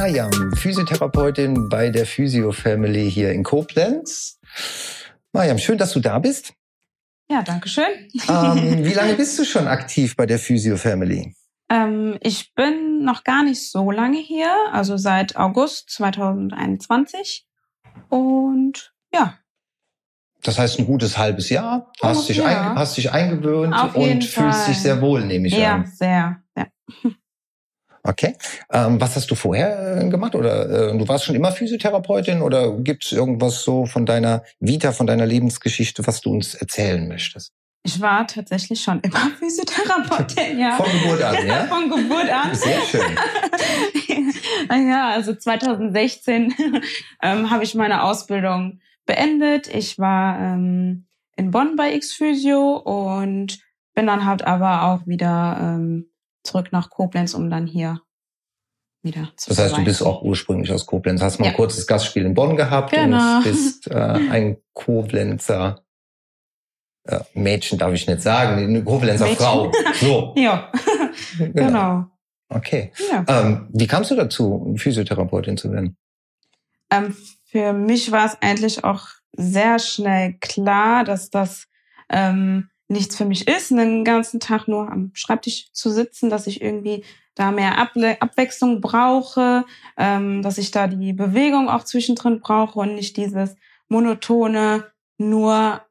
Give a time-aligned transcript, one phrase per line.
[0.00, 4.40] Mariam, Physiotherapeutin bei der Physio Family hier in Koblenz.
[5.34, 6.54] Mariam, schön, dass du da bist.
[7.30, 8.08] Ja, danke schön.
[8.26, 11.36] Ähm, wie lange bist du schon aktiv bei der Physio Family?
[11.68, 17.46] Ähm, ich bin noch gar nicht so lange hier, also seit August 2021.
[18.08, 19.38] Und ja.
[20.42, 21.92] Das heißt ein gutes halbes Jahr.
[22.00, 22.70] Hast, Oh, dich, ja.
[22.70, 24.66] ein, hast dich eingewöhnt und fühlst Fall.
[24.68, 25.84] dich sehr wohl, nehme ich Ja, an.
[25.86, 26.42] sehr.
[26.56, 26.66] Ja.
[28.02, 28.34] Okay.
[28.72, 30.34] Ähm, was hast du vorher äh, gemacht?
[30.34, 34.92] Oder äh, du warst schon immer Physiotherapeutin oder gibt es irgendwas so von deiner Vita,
[34.92, 37.52] von deiner Lebensgeschichte, was du uns erzählen möchtest?
[37.82, 40.76] Ich war tatsächlich schon immer Physiotherapeutin, ja.
[40.76, 41.64] Von Geburt an, ja?
[41.68, 42.54] Von Geburt an.
[42.54, 43.16] Sehr schön.
[44.88, 46.54] ja, also 2016
[47.22, 49.68] ähm, habe ich meine Ausbildung beendet.
[49.68, 51.06] Ich war ähm,
[51.36, 53.60] in Bonn bei X-Physio und
[53.94, 56.09] bin dann halt aber auch wieder ähm,
[56.42, 58.00] zurück nach Koblenz, um dann hier
[59.02, 61.22] wieder zu Das heißt, du bist auch ursprünglich aus Koblenz.
[61.22, 61.50] Hast mal Ja.
[61.52, 63.38] ein kurzes Gastspiel in Bonn gehabt Genau.
[63.38, 63.94] und bist äh,
[64.30, 65.84] ein Koblenzer
[67.04, 69.38] äh, Mädchen, darf ich nicht sagen, eine Koblenzer Mädchen.
[69.44, 69.72] Frau.
[70.00, 70.70] So, Ja,
[71.38, 72.04] genau.
[72.50, 72.92] Okay.
[73.10, 73.24] Ja.
[73.28, 75.96] Ähm, wie kamst du dazu, Physiotherapeutin zu werden?
[76.90, 81.68] Ähm, für mich war es eigentlich auch sehr schnell klar, dass das
[82.10, 86.60] ähm, nichts für mich ist, einen ganzen Tag nur am Schreibtisch zu sitzen, dass ich
[86.60, 89.64] irgendwie da mehr Able Abwechslung brauche,
[89.96, 93.54] ähm, dass ich da die Bewegung auch zwischendrin brauche und nicht dieses
[93.88, 94.84] monotone
[95.18, 95.82] nur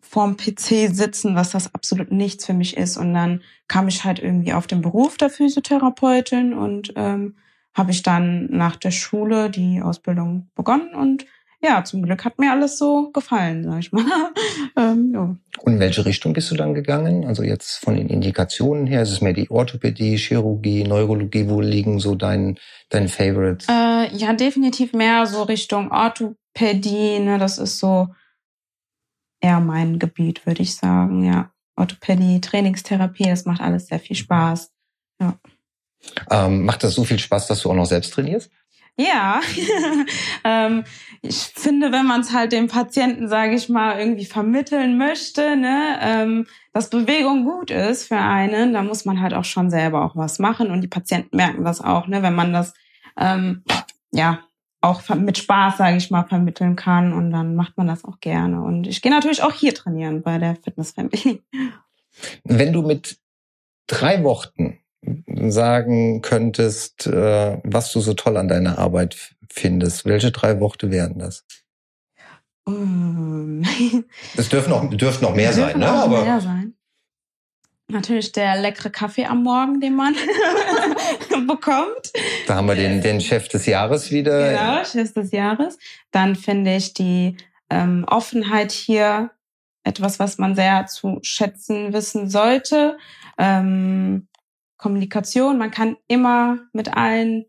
[0.00, 2.96] vorm PC sitzen, was das absolut nichts für mich ist.
[2.96, 7.36] Und dann kam ich halt irgendwie auf den Beruf der Physiotherapeutin und ähm,
[7.74, 11.26] habe ich dann nach der Schule die Ausbildung begonnen und
[11.60, 14.04] ja, zum Glück hat mir alles so gefallen, sag ich mal.
[14.76, 15.36] ähm, ja.
[15.60, 17.24] Und in welche Richtung bist du dann gegangen?
[17.24, 21.98] Also jetzt von den Indikationen her, ist es mehr die Orthopädie, Chirurgie, Neurologie, wo liegen
[21.98, 22.58] so dein,
[22.90, 23.66] dein Favorites?
[23.68, 28.08] Äh, ja, definitiv mehr so Richtung Orthopädie, ne, das ist so
[29.40, 31.50] eher mein Gebiet, würde ich sagen, ja.
[31.76, 34.72] Orthopädie, Trainingstherapie, das macht alles sehr viel Spaß.
[36.30, 38.50] Ähm, macht das so viel Spaß, dass du auch noch selbst trainierst?
[39.00, 39.40] Ja,
[40.44, 40.82] ähm,
[41.22, 45.98] ich finde, wenn man es halt dem Patienten, sage ich mal, irgendwie vermitteln möchte, ne,
[46.00, 50.16] ähm, dass Bewegung gut ist für einen, da muss man halt auch schon selber auch
[50.16, 52.74] was machen und die Patienten merken das auch, ne, wenn man das
[53.16, 53.62] ähm,
[54.10, 54.40] ja
[54.80, 58.62] auch mit Spaß, sage ich mal, vermitteln kann und dann macht man das auch gerne.
[58.62, 61.42] Und ich gehe natürlich auch hier trainieren bei der Fitness Family.
[62.44, 63.18] Wenn du mit
[63.86, 64.78] drei Worten
[65.48, 71.18] sagen könntest, äh, was du so toll an deiner Arbeit findest, welche drei Worte wären
[71.18, 71.44] das?
[72.66, 73.64] Ähm,
[74.36, 75.88] Es dürfen noch, dürfen noch mehr sein, ne?
[75.88, 76.74] Aber mehr sein.
[77.90, 80.14] Natürlich der leckere Kaffee am Morgen, den man
[81.46, 82.12] bekommt.
[82.46, 84.50] da haben wir den, den Chef des Jahres wieder.
[84.50, 85.78] Genau, Schiss des Jahres.
[86.10, 87.38] Dann finde ich die
[87.70, 89.30] ähm, Offenheit hier
[89.84, 92.98] etwas, was man sehr zu schätzen wissen sollte.
[93.38, 94.28] Ähm,
[94.78, 97.44] Kommunikation, man kann immer mit allen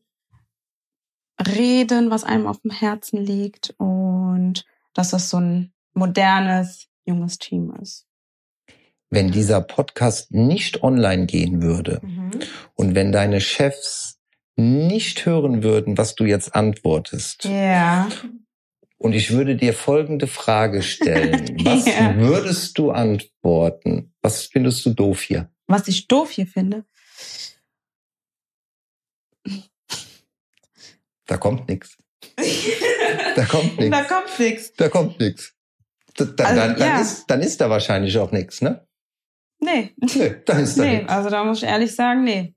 [1.47, 7.73] reden, was einem auf dem Herzen liegt und dass das so ein modernes, junges Team
[7.81, 8.05] ist.
[9.09, 12.31] Wenn dieser Podcast nicht online gehen würde Mhm.
[12.75, 14.19] und wenn deine Chefs
[14.55, 18.09] nicht hören würden, was du jetzt antwortest, Ja.
[18.97, 22.17] und ich würde dir folgende Frage stellen, was Ja.
[22.17, 24.13] würdest du antworten?
[24.21, 25.49] Was findest du doof hier?
[25.67, 26.85] Was ich doof hier finde.
[31.25, 31.97] Da kommt nix.
[33.35, 33.91] Da kommt nix.
[33.91, 34.73] da kommt nichts.
[34.73, 35.53] Da kommt nix.
[36.15, 37.01] Da, da, Also, dann, dann, ja.
[37.01, 38.85] ist, dann ist da wahrscheinlich auch nix, ne?
[39.61, 39.93] Nee.
[39.97, 41.09] Nee, dann ist da Nee, nix.
[41.09, 42.53] also da muss ich ehrlich sagen, nee.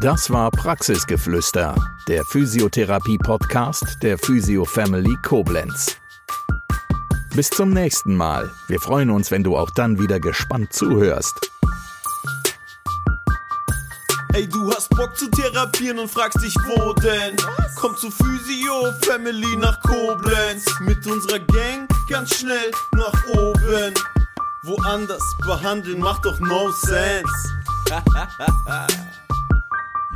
[0.00, 1.74] Das war Praxisgeflüster,
[2.08, 5.99] der Physiotherapie-Podcast der Physio Family Koblenz.
[7.34, 8.50] Bis zum nächsten Mal.
[8.66, 11.50] Wir freuen uns, wenn du auch dann wieder gespannt zuhörst.
[14.32, 17.36] Ey, du hast Bock zu therapieren und fragst dich, wo denn?
[17.76, 20.64] Komm zu Physio Family nach Koblenz.
[20.80, 23.94] Mit unserer Gang ganz schnell nach oben.
[24.62, 27.24] Woanders behandeln macht doch no sense.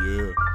[0.03, 0.54] yeah.